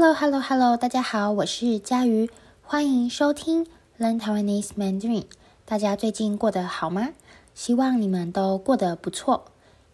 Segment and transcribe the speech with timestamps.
[0.00, 2.30] Hello，Hello，Hello，大家好，我是佳瑜，
[2.62, 3.66] 欢迎收听
[3.98, 5.26] Learn Taiwanese Mandarin。
[5.66, 7.10] 大家最近过得好吗？
[7.54, 9.44] 希望你们都过得不错。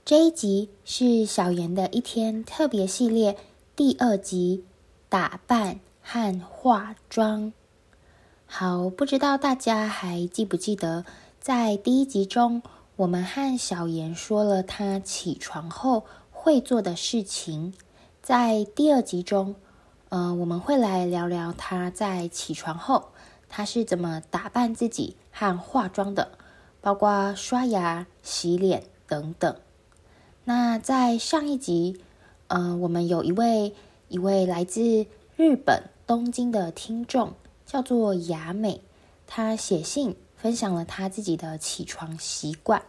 [0.04, 3.36] 这一集是小妍的一天特别系列
[3.74, 4.62] 第二集，
[5.08, 7.52] 打扮和化妆。
[8.46, 11.04] 好，不知道大家还记不记得，
[11.40, 12.62] 在第一集中，
[12.94, 17.74] 我们和小妍说了她起床后会做的事情。
[18.22, 19.56] 在第二集中，
[20.08, 23.08] 呃，我们会来聊聊她在起床后，
[23.48, 26.30] 她是怎么打扮自己和化妆的，
[26.80, 29.56] 包括刷牙、洗脸等等。
[30.44, 32.00] 那在上一集，
[32.46, 33.74] 呃，我们有一位
[34.08, 37.34] 一位来自日本东京的听众，
[37.66, 38.80] 叫做雅美，
[39.26, 42.80] 她写信分享了她自己的起床习惯，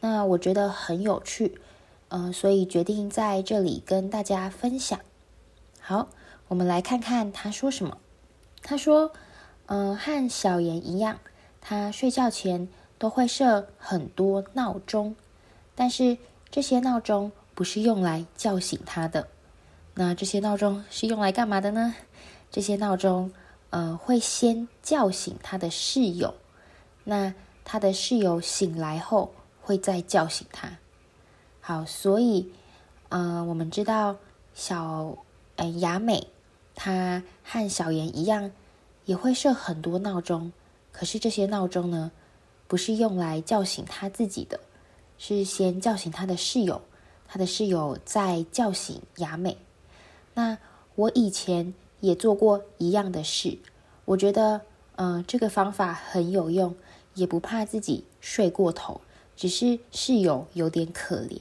[0.00, 1.60] 那我觉得很有趣。
[2.08, 4.98] 嗯、呃，所以决定在这里跟大家分享。
[5.80, 6.08] 好，
[6.52, 7.96] 我们来看看他说什么。
[8.62, 9.10] 他说
[9.64, 11.18] ：“嗯、和小妍一样，
[11.62, 12.68] 他睡觉前
[12.98, 15.16] 都会设很多闹钟，
[15.74, 16.18] 但是
[16.50, 19.28] 这些闹钟不是用来叫醒他的。
[19.94, 21.94] 那这些闹钟是用来干嘛的呢？
[22.50, 23.32] 这些闹钟，
[23.70, 26.34] 呃，会先叫醒他的室友。
[27.04, 27.32] 那
[27.64, 29.32] 他的室友醒来后，
[29.62, 30.76] 会再叫醒他。”
[31.62, 32.52] 好，所以，
[33.08, 34.16] 嗯、呃，我们知道
[34.52, 35.16] 小，
[35.56, 36.28] 呃，雅美，
[36.74, 38.50] 他和小妍一样，
[39.04, 40.52] 也会设很多闹钟。
[40.90, 42.10] 可是这些闹钟呢，
[42.68, 44.60] 不是用来叫醒他自己的，
[45.18, 46.82] 是先叫醒他的室友，
[47.26, 49.56] 他的室友再叫醒雅美。
[50.34, 50.58] 那
[50.94, 53.58] 我以前也做过一样的事，
[54.04, 54.60] 我觉得，
[54.96, 56.74] 嗯、这个方法很有用，
[57.14, 59.00] 也不怕自己睡过头，
[59.36, 61.40] 只是室友有点可怜。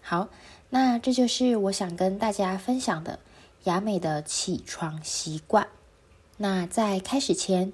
[0.00, 0.28] 好，
[0.70, 3.18] 那这就是我想跟大家分享的
[3.64, 5.68] 雅美的起床习惯。
[6.36, 7.72] 那在开始前，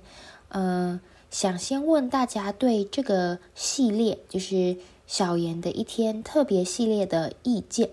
[0.49, 1.01] 呃，
[1.31, 7.91] 想先问大家对这个系列，就是小妍的一天特别系列的意见。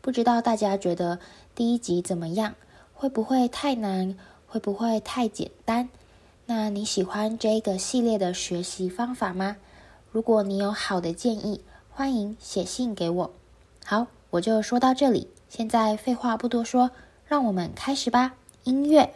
[0.00, 1.18] 不知道大家觉得
[1.54, 2.54] 第一集怎么样？
[2.94, 4.16] 会不会太难？
[4.46, 5.88] 会不会太简单？
[6.46, 9.56] 那你喜欢这个系列的学习方法吗？
[10.12, 11.60] 如果你有好的建议，
[11.90, 13.30] 欢迎写信给我。
[13.84, 15.28] 好，我就说到这里。
[15.48, 16.90] 现在废话不多说，
[17.26, 18.32] 让我们开始吧。
[18.64, 19.10] 音乐。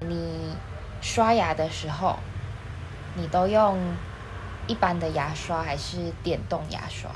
[0.00, 0.56] 你
[1.00, 2.16] 刷牙的时候，
[3.14, 3.78] 你都用
[4.66, 7.10] 一般的牙刷还是电动牙刷？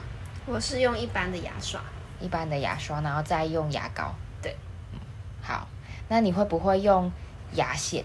[0.46, 1.80] 我是用一般的牙刷。
[2.20, 4.14] 一般的牙刷，然后再用牙膏。
[4.42, 4.56] 对，
[4.92, 5.00] 嗯，
[5.42, 5.66] 好。
[6.08, 7.10] 那你会不会用？
[7.54, 8.04] 牙线，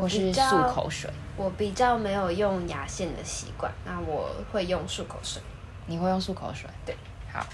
[0.00, 1.10] 或是漱口水。
[1.36, 5.42] 我比较没有用牙线的习惯，那我会用漱口水。
[5.86, 6.68] 你会用漱口水？
[6.86, 6.96] 对，
[7.32, 7.44] 好。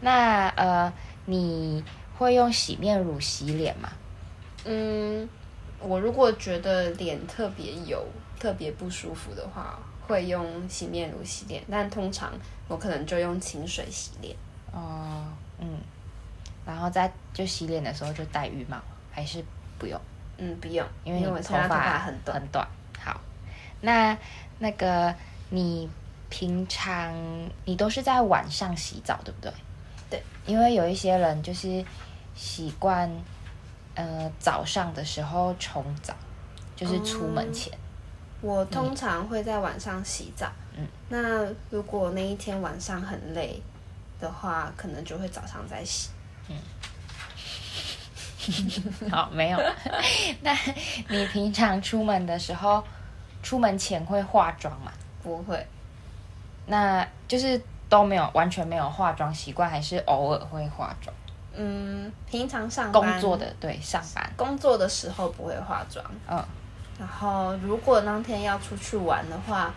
[0.00, 0.92] 那呃，
[1.26, 1.84] 你
[2.18, 3.88] 会用洗面乳洗脸吗？
[4.64, 5.28] 嗯，
[5.80, 8.04] 我如果觉得脸特别油、
[8.38, 11.62] 特别不舒服的话，会用洗面乳洗脸。
[11.70, 12.32] 但通常
[12.68, 14.36] 我可能就用清水洗脸。
[14.72, 15.24] 哦，
[15.58, 15.78] 嗯。
[16.64, 18.76] 然后在就洗脸的时候就戴浴帽，
[19.10, 19.42] 还是
[19.78, 19.98] 不用？
[20.38, 22.40] 嗯，不用，因为你头发很短。
[22.40, 22.66] 很短。
[22.98, 23.20] 好，
[23.80, 24.16] 那
[24.58, 25.14] 那个
[25.50, 25.88] 你
[26.30, 27.14] 平常
[27.64, 29.52] 你都是在晚上洗澡，对不对？
[30.10, 31.84] 对，因为有一些人就是
[32.34, 33.10] 习惯，
[33.94, 36.14] 呃，早上的时候冲澡，
[36.76, 37.72] 就是出门前。
[37.74, 40.50] 嗯，我通常会在晚上洗澡。
[40.76, 43.60] 嗯，那如果那一天晚上很累
[44.20, 46.10] 的话，可能就会早上再洗。
[46.48, 46.56] 嗯。
[49.10, 49.58] 好，没有。
[50.42, 50.56] 那
[51.08, 52.82] 你平常出门的时候，
[53.42, 54.92] 出门前会化妆吗？
[55.22, 55.66] 不会。
[56.66, 61.14] 那就是都没有，完全没有化妆习惯，还是偶尔会化妆？
[61.54, 66.04] 嗯，平常上班工作的，对，上班工作的时候不会化妆。
[66.28, 66.44] 嗯。
[66.98, 69.72] 然后如果当天要出去玩的话，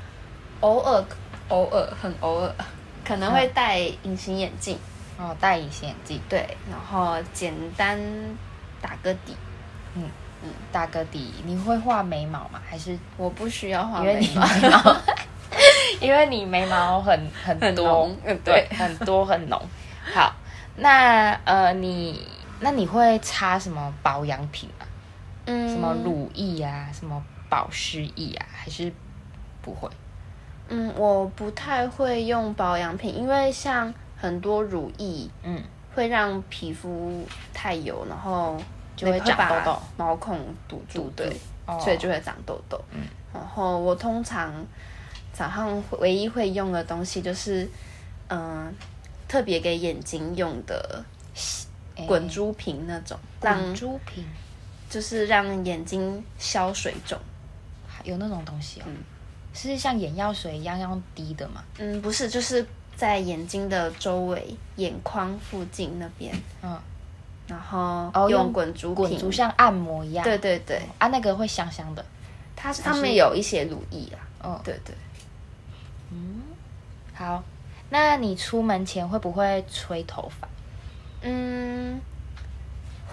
[0.60, 1.04] 偶尔
[1.50, 2.54] 偶尔很偶尔
[3.06, 4.78] 可能会戴隐形眼镜。
[5.18, 6.20] 哦，戴隐形眼镜。
[6.28, 8.00] 对，然后简单。
[8.82, 9.36] 打个底，
[9.96, 10.04] 嗯
[10.44, 11.32] 嗯，打个底。
[11.46, 12.62] 你会画眉毛吗？
[12.68, 14.46] 还是我不需要画眉毛？
[14.48, 14.98] 因为你眉毛，
[16.02, 19.62] 因为你眉毛很很多，很对，很多很浓。
[20.14, 20.34] 好，
[20.78, 22.28] 那呃，你
[22.60, 24.84] 那你会擦什么保养品啊？
[25.46, 28.92] 嗯，什么乳液啊，什么保湿液啊，还是
[29.62, 29.90] 不会？
[30.70, 35.62] 嗯，我不太会用保养品，因为像很多乳液，嗯。
[35.94, 38.62] 会让皮肤太油，然后
[38.96, 41.36] 就会长痘痘，毛孔堵住，对，
[41.66, 42.80] 哦、所以就会长痘痘。
[42.92, 43.02] 嗯，
[43.34, 44.54] 然后我通常
[45.34, 47.64] 早上唯一会用的东西就是，
[48.28, 48.74] 嗯、呃，
[49.28, 51.04] 特别给眼睛用的
[52.08, 54.26] 滚珠瓶那种，滚珠瓶。
[54.90, 57.18] 就是让眼睛消水肿，
[58.04, 58.84] 有那种东西哦。
[58.88, 58.98] 嗯，
[59.54, 61.64] 是像眼药水一样要滴的吗？
[61.78, 66.78] 嗯，不是，就是在眼睛的周围眼眶附近那边，嗯，
[67.48, 70.24] 然后用滚珠瓶，滚珠像按摩一样。
[70.24, 72.06] 对对对，啊，那个会香香的，
[72.56, 74.20] 它上面有一些乳液啊。
[74.44, 74.96] 嗯，对对。
[76.12, 76.42] 嗯，
[77.14, 77.44] 好，
[77.90, 80.48] 那你出门前会不会吹头发？
[81.22, 82.00] 嗯，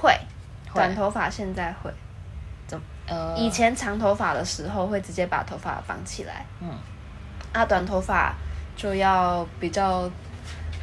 [0.00, 0.18] 会，
[0.74, 1.90] 短头发现在会。
[2.66, 2.84] 怎么？
[3.06, 6.44] 呃，以前长头发的时候会直接把头发绑起来。
[6.60, 6.68] 嗯，
[7.52, 8.34] 啊，短头发
[8.78, 10.10] 就要比较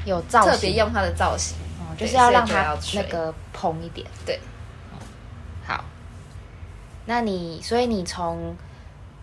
[0.06, 4.06] 有造型，特别用它的造型，哦，就是要让它那个蓬一点。
[4.24, 4.40] 对，
[5.66, 5.84] 好，
[7.08, 8.56] 那你所以你从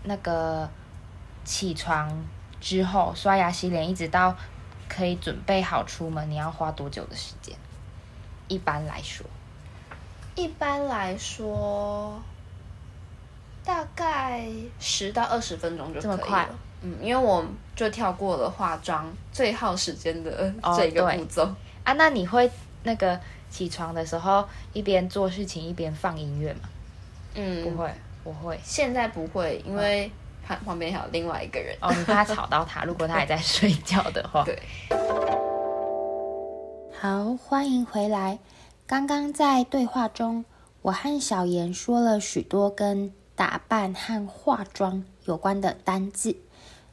[0.02, 0.68] 那个
[1.44, 2.10] 起床。
[2.62, 4.36] 之后刷牙洗脸，一直到
[4.88, 7.56] 可以准备好出门，你要花多久的时间？
[8.46, 9.26] 一般来说，
[10.36, 12.22] 一般来说，
[13.64, 14.46] 大概
[14.78, 16.16] 十到二十分钟就可以了。
[16.16, 16.48] 这么快？
[16.82, 17.44] 嗯，因为我
[17.82, 21.42] 就跳过了化妆最耗时间的 这个步骤。
[21.42, 21.92] 哦，啊。
[21.94, 22.50] 那你会
[22.84, 23.18] 那个
[23.50, 26.68] 起床的时候一边做事情一边放音乐吗？
[27.34, 27.90] 嗯，不会，
[28.24, 28.58] 我会。
[28.62, 30.06] 现在不会，因为。
[30.06, 30.10] 嗯
[30.44, 32.82] 旁旁边还有另外一个人哦，你怕吵到他？
[32.84, 34.60] 如果他还在睡觉的话，对。
[37.00, 38.40] 好，欢迎回来。
[38.84, 40.44] 刚刚在对话中，
[40.82, 46.36] 我和小妍说了许多跟打扮和化妆有关的单字，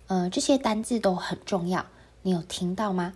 [0.09, 1.85] 呃，这些单字都很重要，
[2.23, 3.13] 你有听到吗？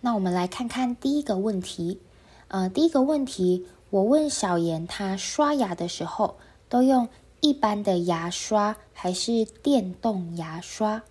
[0.00, 2.00] 那我们来看看第一个问题。
[2.48, 6.36] 呃，第一个问题，我问小妍，她刷牙的时候
[6.68, 7.08] 都用。
[7.40, 11.02] 一般的牙刷还是电动牙刷？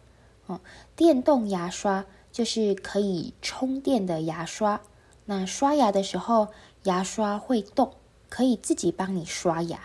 [0.47, 0.59] 哦，
[0.95, 4.81] 电动牙刷就是可以充电的牙刷。
[5.25, 6.47] 那刷牙的时候，
[6.85, 7.93] 牙刷会动，
[8.29, 9.79] 可以自己帮你刷牙。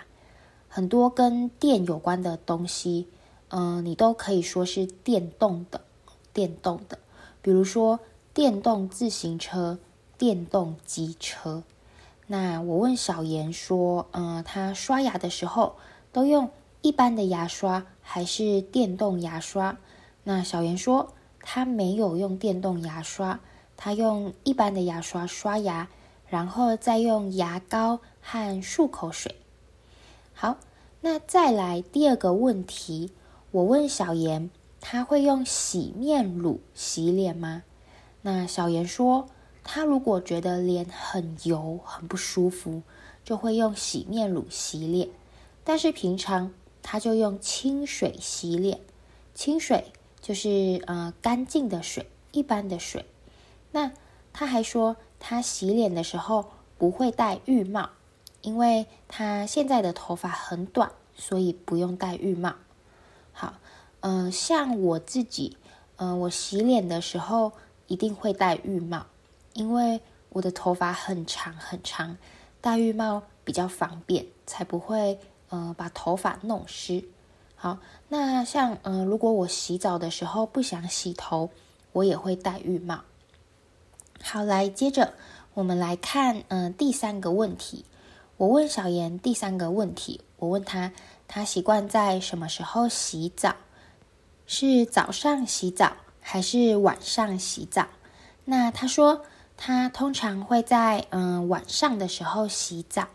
[0.69, 3.07] 很多跟电有关的东西，
[3.51, 5.81] 嗯、你都可以说是电动的，
[6.33, 6.99] 电动的。
[7.43, 8.01] 比如说
[8.33, 9.79] 电动自行车、
[10.17, 11.63] 电动机车。
[12.27, 15.77] 那我问小妍说，嗯、呃，她刷牙的时候。
[16.11, 16.51] 都用
[16.81, 19.77] 一般的牙刷还是电动牙刷？
[20.25, 21.13] 那小妍说
[21.43, 23.39] 她没有用电动牙刷，
[23.77, 25.89] 她用一般的牙刷刷牙，
[26.27, 29.37] 然后再用牙膏和漱口水。
[30.33, 30.57] 好，
[31.03, 33.13] 那再来第二个问题，
[33.51, 37.63] 我问小妍，她会用洗面乳洗脸吗？
[38.21, 39.27] 那小妍说，
[39.65, 42.83] 她如果觉得脸很油、很不舒服，
[43.25, 45.09] 就会用洗面乳洗脸。
[45.65, 46.53] 但是平常
[46.83, 48.81] 他就用清水洗脸，
[49.35, 53.07] 清水就是呃干净的水，一般的水。
[53.73, 53.93] 那
[54.35, 57.89] 他还说他洗脸的时候不会戴浴帽，
[58.43, 62.55] 因为他现在的头发很短，所以不用戴浴帽。
[63.41, 63.55] 好，
[64.01, 65.57] 嗯、像我自己，
[65.95, 67.53] 嗯、我洗脸的时候
[67.87, 69.07] 一定会戴浴帽，
[69.53, 70.01] 因为
[70.31, 72.17] 我的头发很长很长，
[72.61, 75.21] 戴浴帽比较方便，才不会。
[75.51, 77.03] 呃，把头发弄湿。
[77.55, 81.49] 好，那像呃，如果我洗澡的时候不想洗头，
[81.93, 83.01] 我也会戴浴帽。
[84.21, 85.15] 好，来接着
[85.55, 87.87] 我们来看，嗯、第三个问题。
[88.37, 90.93] 我问小妍第三个问题，我问她，
[91.29, 93.55] 他习惯在什么时候洗澡？
[94.47, 97.87] 是早上洗澡还是晚上洗澡？
[98.47, 99.23] 那他说，
[99.57, 103.07] 他通常会在嗯、晚上的时候洗澡，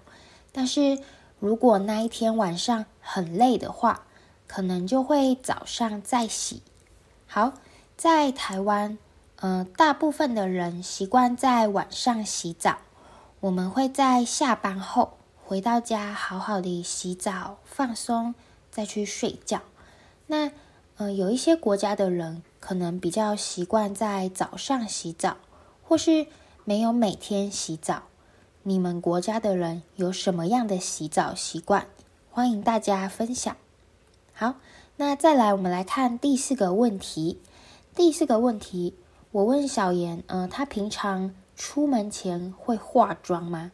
[0.53, 0.99] 但是。
[1.39, 4.05] 如果那一天晚上很累的话，
[4.47, 6.61] 可能就会早上再洗。
[7.27, 7.51] 好，
[7.97, 8.97] 在台湾，
[9.41, 12.77] 呃，大部分的人习惯在晚上洗澡。
[13.41, 18.33] 我们会在下班后回到家，好好的洗澡、放松，
[18.71, 19.61] 再去睡觉。
[20.27, 20.51] 那，
[20.95, 25.35] 呃，有一些国家的人可能比较习惯在早上洗澡，
[25.83, 26.27] 或是
[26.63, 28.03] 没有每天洗澡。
[28.63, 31.87] 你们国家的人有什么样的洗澡习惯？
[32.31, 33.55] 欢迎大家分享。
[34.33, 34.55] 好，
[34.95, 37.41] 那再来，我们来看第四个问题。
[37.93, 38.95] 第四个问题，
[39.31, 43.73] 我问小妍，呃，她平常出门前会化妆吗？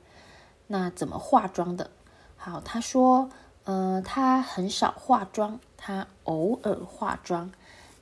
[0.71, 1.91] 那怎么化妆的？
[2.37, 3.29] 好，她说，
[3.65, 7.51] 呃，她很少化妆，她偶尔化妆。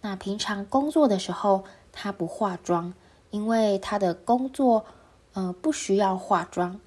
[0.01, 2.93] 那平常工作的时候，她不化妆，
[3.31, 4.85] 因为她的工作。
[5.33, 6.79] 呃，不需要化妆，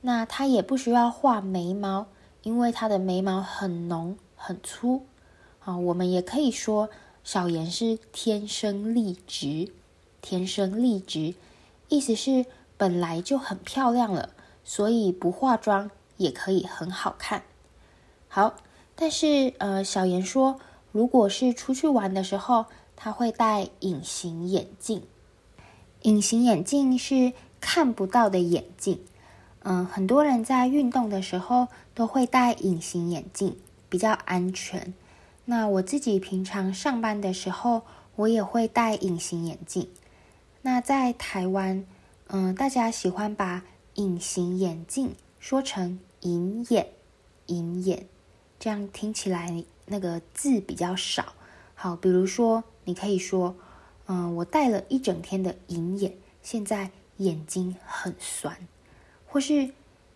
[0.00, 2.06] 那她也不需要画眉毛，
[2.42, 5.04] 因为她的眉毛很浓很粗。
[5.58, 6.88] 好，我们也可以说，
[7.24, 9.70] 小妍是天生丽质，
[10.22, 11.34] 天生丽质，
[11.88, 12.46] 意思是
[12.78, 14.30] 本来就很漂亮了，
[14.64, 17.42] 所以不化妆也可以很好看。
[18.28, 18.54] 好，
[18.94, 20.60] 但是呃，小妍说，
[20.92, 25.02] 如果是出去玩的时候，她会戴隐形眼镜。
[26.02, 29.00] 隐形眼镜是看不到的眼镜。
[29.62, 34.94] 嗯，很多人在运动的时候都会戴隐形眼镜，比较安全。
[35.44, 37.82] 那我自己平常上班的时候，
[38.16, 39.88] 我也会戴隐形眼镜。
[40.62, 41.84] 那在台湾，
[42.28, 43.64] 嗯，大家喜欢把
[43.94, 46.92] 隐形眼镜说成隐眼，
[47.46, 48.06] 隐眼，
[48.58, 51.34] 这样听起来那个字比较少。
[51.74, 53.56] 好，比如说，你可以说，
[54.06, 58.56] 嗯，我戴了一整天的隐眼，现在眼睛很酸。
[59.26, 59.72] 或是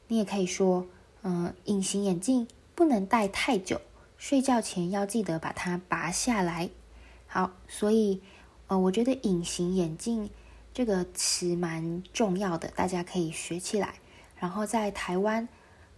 [0.08, 0.86] 你也可以说，
[1.22, 3.80] 嗯，隐形眼镜不能戴太久，
[4.18, 6.70] 睡觉前要记得把它拔下来。
[7.26, 8.20] 好，所以
[8.66, 10.30] 呃，我觉得隐形眼镜
[10.74, 13.94] 这个词蛮重要的，大家可以学起来。
[14.36, 15.48] 然后在台湾，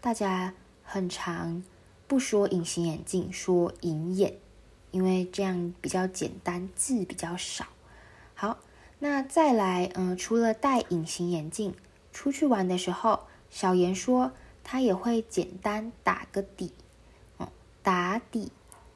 [0.02, 0.52] 大家
[0.85, 1.64] 很常
[2.06, 4.35] 不说隐形眼镜，说隐眼，
[4.90, 7.66] 因为这样比较简单，字比较少。
[8.35, 8.59] 好，
[8.99, 11.75] 那再来，嗯，除了戴隐形眼镜。
[12.12, 14.33] 出去玩的时候，小妍说
[14.64, 16.73] 她也会简单打个底，
[17.37, 17.49] 哦，
[17.83, 18.50] 打底，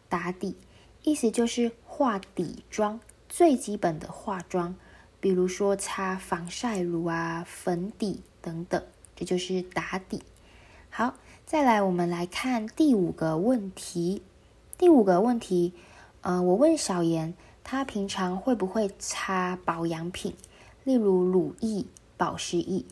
[0.09, 0.57] 打底，
[1.03, 4.75] 意思就是化底妆，最基本的化妆，
[5.21, 8.83] 比如说擦防晒乳啊、粉底等等，
[9.15, 10.23] 这就是打底。
[10.89, 14.23] 好，再来我们来看第五个问题。
[14.79, 15.75] 第五个问题，
[16.23, 20.35] 呃，我问小妍，她平常会不会擦保养品，
[20.85, 21.85] 例如乳液、
[22.17, 22.87] 保湿液？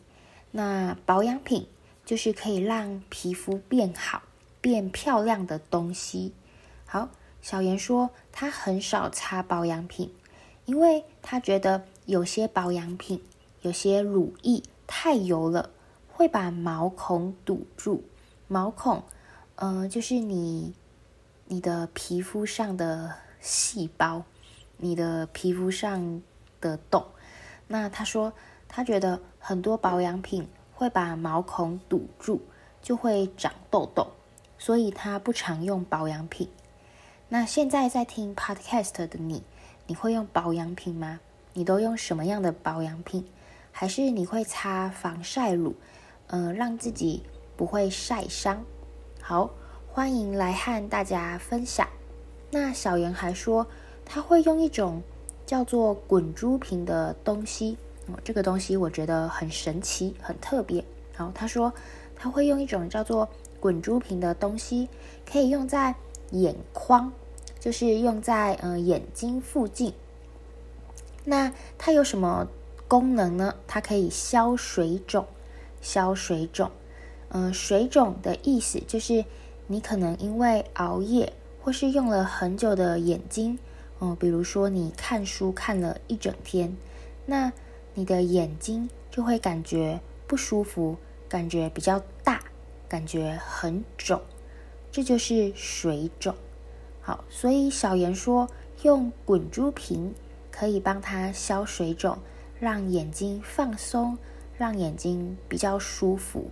[0.51, 1.67] 那保养品
[2.05, 4.21] 就是可以让皮肤变好、
[4.61, 6.33] 变漂亮的东西。
[6.85, 7.09] 好，
[7.41, 10.13] 小妍说她很少擦保养品，
[10.65, 13.21] 因为她觉得有些保养品、
[13.61, 15.69] 有些乳液太油了，
[16.11, 18.03] 会把毛孔堵住。
[18.47, 19.03] 毛孔，
[19.55, 20.73] 呃，就是你
[21.45, 24.23] 你的皮肤上的细胞，
[24.77, 26.21] 你的皮肤上
[26.59, 27.05] 的洞。
[27.67, 28.33] 那他说。
[28.71, 32.39] 他觉得很多保养品会把毛孔堵住，
[32.83, 34.05] 就会长痘痘，
[34.59, 36.47] 所以他不常用保养品。
[37.29, 39.41] 那现在在听 Podcast 的你，
[39.87, 41.19] 你会用保养品吗？
[41.53, 43.25] 你都用什么样的保养品？
[43.71, 45.75] 还是你会擦防晒乳，
[46.27, 47.23] 嗯、让自己
[47.55, 48.63] 不会晒伤？
[49.21, 49.49] 好，
[49.87, 51.87] 欢迎来和大家分享。
[52.51, 53.65] 那小妍还说，
[54.03, 55.01] 他会用一种
[55.45, 57.77] 叫做滚珠瓶的东西。
[58.07, 60.83] 哦这个东西我觉得很神奇，很特别。
[61.15, 61.71] 好，他说
[62.15, 63.29] 他会用一种叫做
[63.59, 64.89] 滚珠瓶的东西，
[65.31, 65.93] 可以用在
[66.31, 67.11] 眼眶，
[67.59, 69.93] 就是用在呃眼睛附近。
[71.29, 72.47] 那它有什么
[72.87, 73.55] 功能呢？
[73.67, 75.25] 它可以消水肿，
[75.79, 76.71] 消水肿。
[77.29, 79.23] 嗯、水肿的意思就是
[79.67, 81.31] 你可能因为熬夜
[81.61, 83.59] 或是用了很久的眼睛，
[83.99, 86.75] 哦、呃，比如说你看书看了一整天，
[87.25, 87.53] 那。
[87.95, 90.95] 你的眼睛就会感觉不舒服，
[91.27, 92.39] 感觉比较大，
[92.87, 94.21] 感觉很肿，
[94.89, 96.33] 这就是水肿。
[97.01, 98.47] 好，所以小妍说
[98.83, 100.13] 用滚珠瓶
[100.59, 102.17] 可以帮他消水肿，
[102.59, 104.17] 让眼睛放松，
[104.57, 106.51] 让眼睛比较舒服。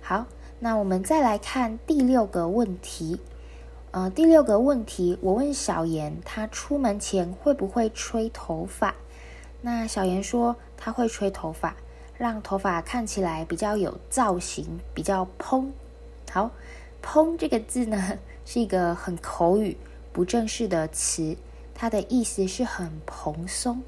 [0.00, 0.24] 好，
[0.60, 3.20] 那我们再来看第六个问题。
[3.90, 8.94] 呃，第六个问题，我问小妍，她出门前会不会吹头发？
[9.60, 11.76] 那小妍说，她会吹头发，
[12.16, 15.70] 让头发看起来比较有造型，比较蓬。
[16.30, 16.50] 好，
[17.02, 19.76] 蓬这个字呢，是一个很口语、
[20.14, 21.36] 不正式的词，
[21.80, 23.80] 它的意思是很蓬松。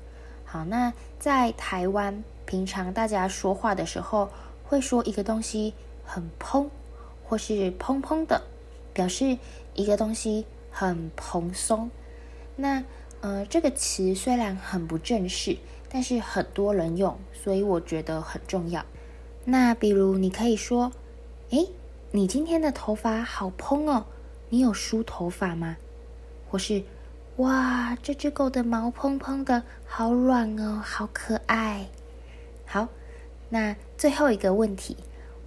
[0.44, 4.30] 好，那在台湾，平常大家说话的时候，
[4.62, 6.70] 会说一个东西很蓬，
[7.24, 8.42] 或是蓬蓬的，
[8.92, 9.36] 表示
[9.74, 11.90] 一个东西很蓬松。
[12.54, 12.84] 那
[13.22, 15.56] 呃，这个词虽然很不正式，
[15.88, 18.86] 但是很多人用，所以我觉得很重要。
[19.44, 20.92] 那比如你可以说
[21.50, 21.68] ：“诶，
[22.12, 24.06] 你今天的头发好蓬哦，
[24.48, 25.76] 你有梳头发吗？”
[26.48, 26.82] 或是
[27.40, 31.86] ：“哇，这只狗的毛蓬蓬的，好软哦，好可爱。”
[32.66, 32.88] 好，
[33.48, 34.94] 那最后一个问题，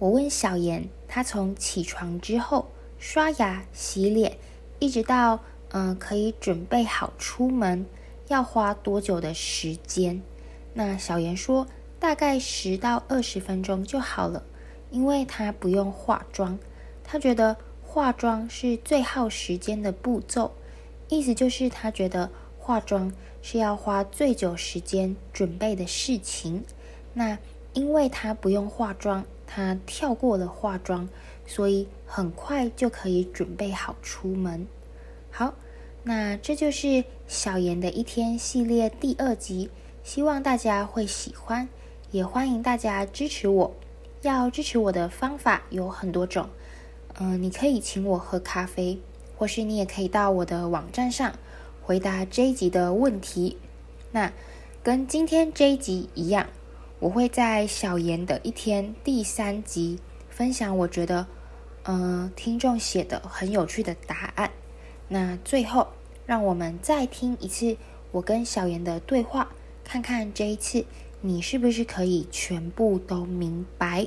[0.00, 4.36] 我问小妍，她从起床之后刷牙、洗脸，
[4.78, 5.40] 一直到。
[5.76, 7.84] 嗯，可以准备好出门，
[8.28, 10.22] 要花多久的时间？
[10.72, 11.66] 那小妍说，
[11.98, 14.44] 大概十到二十分钟就好了，
[14.92, 16.56] 因为她不用化妆，
[17.02, 20.52] 她觉得化妆是最耗时间的步骤，
[21.08, 26.64] 意思就是她觉得化妆是要花最久时间准备的事情。
[27.12, 27.38] 那
[27.72, 31.08] 因为他不用化妆，他跳过了化妆，
[31.46, 34.66] 所以很快就可以准备好出门。
[35.30, 35.54] 好，
[36.04, 39.70] 那这就是小妍的一天系列第二集，
[40.02, 41.68] 希望大家会喜欢，
[42.12, 43.74] 也欢迎大家支持我。
[44.22, 46.48] 要支持我的方法有很多种，
[47.18, 48.98] 嗯、你可以请我喝咖啡，
[49.36, 51.32] 或是你也可以到我的网站上
[51.82, 53.56] 回答这一集的问题。
[54.12, 54.32] 那
[54.82, 56.46] 跟今天这一集一样，
[56.98, 59.98] 我会在小妍的一天第三集
[60.28, 61.26] 分享我觉得，
[61.84, 64.50] 嗯、呃，听众写的很有趣的答案。
[65.08, 65.88] 那最后，
[66.26, 67.76] 让我们再听一次
[68.12, 69.48] 我跟小妍的对话，
[69.84, 70.84] 看看这一次。
[71.26, 74.06] 你是不是可以全部都明白？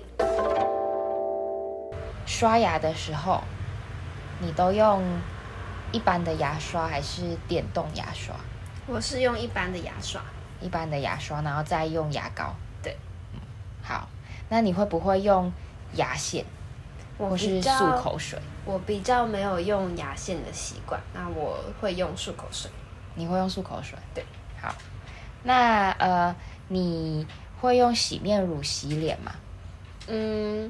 [2.27, 3.41] 刷牙的时候，
[4.39, 5.03] 你都用
[5.91, 8.35] 一般的牙刷还是电动牙刷？
[8.85, 10.21] 我是用一般的牙刷，
[10.61, 12.55] 一般的牙刷，然后再用牙膏。
[12.81, 12.97] 对，
[13.33, 13.39] 嗯，
[13.83, 14.07] 好。
[14.49, 15.51] 那你会不会用
[15.93, 16.45] 牙线，
[17.17, 18.39] 或是漱口水？
[18.65, 22.71] 我比较没有用牙线的习惯，那我会用漱口水。
[23.15, 23.97] 你会用漱口水？
[24.13, 24.25] 对，
[24.61, 24.73] 好。
[25.43, 26.35] 那呃。
[26.69, 27.25] 你
[27.61, 29.31] 会用洗面乳洗脸吗？
[30.07, 30.69] 嗯，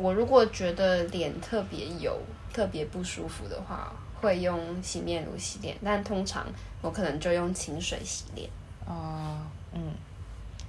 [0.00, 2.16] 我如果觉得脸特别油、
[2.52, 5.76] 特别不舒服的话，会用洗面乳洗脸。
[5.84, 6.46] 但通常
[6.80, 8.48] 我可能就用清水洗脸。
[8.86, 9.36] 哦，
[9.72, 9.92] 嗯，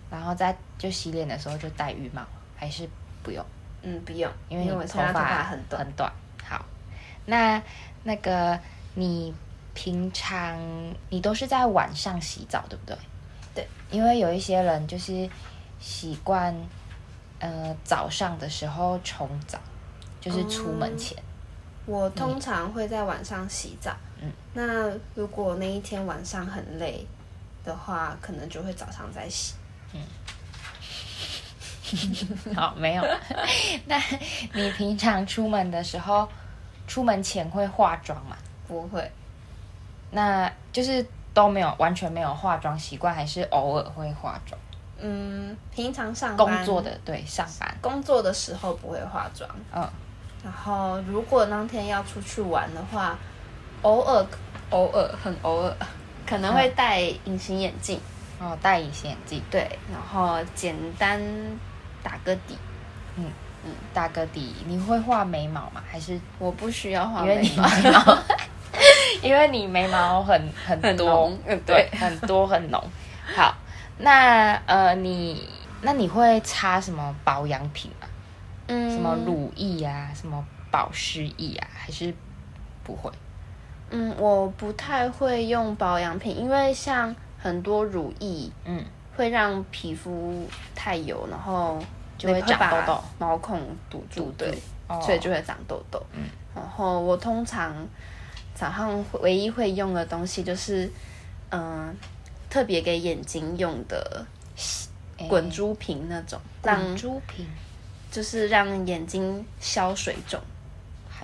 [0.09, 2.21] 然后在就洗脸的时候就戴浴帽，
[2.55, 2.89] 还是
[3.21, 3.45] 不用？
[3.81, 5.85] 嗯，不用，因为你头发很短。
[5.85, 6.11] 很短。
[6.43, 6.65] 好，
[7.25, 7.61] 那
[8.03, 8.59] 那个
[8.95, 9.33] 你
[9.73, 10.59] 平常
[11.09, 12.97] 你都是在晚上洗澡，对不对？
[13.55, 15.29] 对，因为有一些人就是
[15.79, 16.53] 习惯，
[17.39, 19.59] 呃，早上的时候冲澡，
[20.21, 21.17] 就是出门前。
[21.17, 21.23] 嗯，
[21.93, 23.95] 我通常会在晚上洗澡。
[24.21, 27.05] 嗯，那如果那一天晚上很累
[27.63, 29.55] 的话，可能就会早上再洗。
[29.93, 30.01] 嗯，
[32.55, 33.03] 好，没有。
[33.87, 33.97] 那
[34.53, 36.27] 你平常出门的时候，
[36.87, 38.37] 出门前会化妆吗？
[38.67, 39.11] 不会。
[40.11, 41.05] 那就是。
[41.31, 44.59] 都没有，完全没有化妆习惯，还是偶尔会化妆。
[45.01, 49.49] 嗯，平常上班工作的对上班工作的时候不会化妆。
[49.73, 49.87] 嗯，
[50.43, 53.17] 然后如果当天要出去玩的话，
[53.81, 54.25] 偶尔
[54.69, 55.73] 偶尔很偶尔
[56.27, 57.99] 可能会戴隐形眼镜。
[58.39, 59.41] 哦，戴隐形眼镜。
[59.49, 61.21] 对，然后简单
[62.01, 62.57] 打个底。
[63.17, 63.25] 嗯
[63.65, 64.55] 嗯，打个底。
[64.65, 65.83] 你会画眉毛吗？
[65.91, 68.17] 还是我不需要画眉毛？
[69.21, 72.81] 因为你眉毛很很多，很浓，对，很多很浓。
[73.35, 73.53] 好，
[73.99, 75.47] 那呃，你
[75.81, 78.07] 那你会擦什么保养品啊？
[78.67, 82.13] 嗯，什么乳液啊，什么保湿液啊，还是
[82.83, 83.11] 不会？
[83.91, 88.83] 嗯，我不太会用保养品，因为像很多乳液，嗯，
[89.15, 91.77] 会让皮肤太油，然后
[92.17, 94.57] 就会长痘痘，毛孔堵住，对，
[94.87, 96.01] 哦，所以就会长痘痘。
[96.13, 96.23] 嗯，
[96.55, 97.73] 然后我通常。
[98.55, 100.85] 早上唯一会用的东西就是，
[101.47, 101.95] 嗯、呃，
[102.49, 104.25] 特别给眼睛用的
[105.27, 107.45] 滚珠瓶那种，滚珠瓶。
[108.11, 110.41] 就是让眼睛消水肿，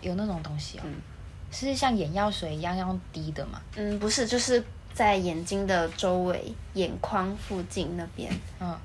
[0.01, 0.93] 有那种东西哦，嗯、
[1.49, 3.59] 是像眼药水一样要滴的吗？
[3.75, 8.77] 嗯，不是，就是在眼睛的周围眼眶附近那边，嗯，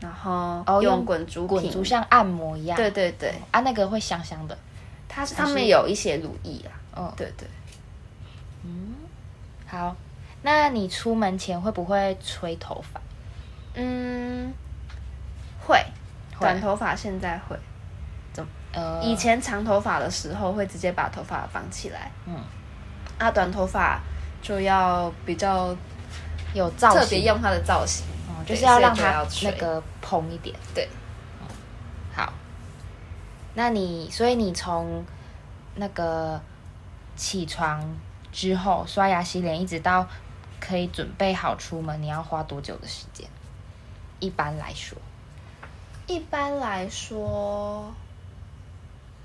[0.00, 4.58] 然后用滚珠瓶，滚珠像按摩一样，对对对，啊，那个会香香的，
[5.08, 7.48] 它上面有一些乳液啊，哦，对对。
[8.64, 8.96] 嗯，
[9.66, 9.96] 好，
[10.42, 13.00] 那你出门前会不会吹头发？
[13.74, 14.52] 嗯，
[15.66, 15.84] 会，
[16.38, 17.56] 短头发现在会。
[18.32, 18.50] 怎么？
[18.72, 22.10] 呃，以前长头发的时候会直接把头发绑起来。
[22.26, 22.36] 嗯，
[23.18, 24.00] 啊，短头发
[24.40, 25.76] 就要比较
[26.54, 30.56] 有造型，特别用它的造型，哦，就是要让它那个蓬一点。
[30.74, 30.88] 对，
[31.40, 31.46] 嗯，
[32.14, 32.32] 好，
[33.54, 35.04] 那你所以你从
[35.74, 36.40] 那个
[37.14, 37.84] 起床。
[38.32, 40.06] 之后刷牙洗脸，一直到
[40.60, 43.26] 可以准备好出门，你要花多久的时间？
[44.20, 44.98] 一般来说，
[46.06, 47.90] 一般来说，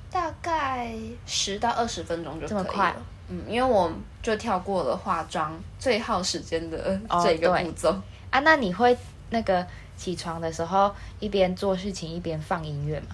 [0.10, 0.94] 大概
[1.26, 2.64] 十到二十分钟就可以了。
[2.64, 2.96] 这么快？
[3.28, 3.92] 嗯，因为我
[4.24, 7.90] 就跳过了化妆最耗时间的 这个步骤。
[7.90, 8.40] 哦，啊。
[8.40, 8.98] 那你会
[9.30, 9.68] 那个
[9.98, 13.08] 起床的时候一边做事情一边放音乐吗？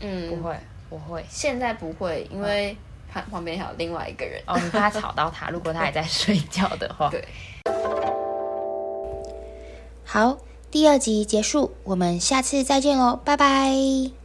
[0.00, 0.58] 嗯，不会，
[0.90, 1.24] 我会。
[1.28, 2.72] 现在不会，因为。
[2.72, 2.76] 嗯
[3.30, 5.50] 旁边还有另外一个人哦，你怕吵到他。
[5.50, 7.24] 如果他还在睡觉的话，对。
[10.04, 10.38] 好，
[10.70, 14.23] 第二集结束，我们下次再见喽，拜拜。